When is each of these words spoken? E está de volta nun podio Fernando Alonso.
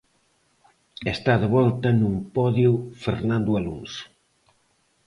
E 1.07 1.09
está 1.15 1.33
de 1.43 1.47
volta 1.57 1.87
nun 1.99 2.15
podio 2.35 2.71
Fernando 3.03 3.51
Alonso. 3.59 4.03